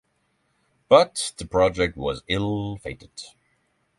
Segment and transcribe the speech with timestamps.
[0.89, 3.11] But the project was ill-fated.